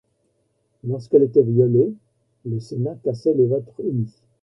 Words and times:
Lorsqu'elle 0.83 1.21
était 1.21 1.43
violée, 1.43 1.93
le 2.45 2.59
Sénat 2.59 2.95
cassait 3.03 3.35
les 3.35 3.45
votes 3.45 3.69
émis. 3.77 4.11